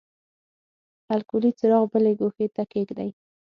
[1.15, 3.09] الکولي څراغ بلې ګوښې ته کیږدئ.